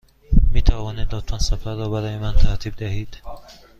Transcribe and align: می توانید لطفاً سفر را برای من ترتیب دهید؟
می 0.53 0.61
توانید 0.61 1.15
لطفاً 1.15 1.39
سفر 1.39 1.75
را 1.75 1.89
برای 1.89 2.17
من 2.17 2.33
ترتیب 2.35 2.75
دهید؟ 2.75 3.17